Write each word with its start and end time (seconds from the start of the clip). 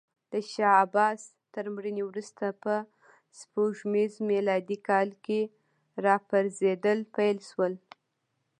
د 0.31 0.33
شاه 0.51 0.77
عباس 0.83 1.21
تر 1.53 1.65
مړینې 1.75 2.03
وروسته 2.09 2.45
په 2.63 2.73
سپوږمیز 3.39 4.13
میلادي 4.31 4.77
کال 4.87 5.09
کې 5.25 5.39
راپرزېدل 6.05 6.99
پیل 7.15 7.37
شول. 7.49 7.73